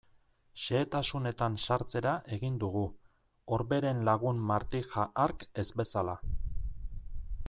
Xehetasunetan 0.59 1.57
sartzera 1.65 2.13
egin 2.37 2.57
dugu, 2.65 2.81
Orberen 3.59 4.01
lagun 4.09 4.41
Martija 4.53 5.07
hark 5.27 5.45
ez 5.65 5.69
bezala. 5.83 6.17